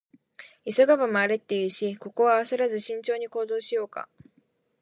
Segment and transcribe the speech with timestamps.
[0.65, 4.09] 「急がば回れ」って言うし、ここは焦らず慎重に行動しようか。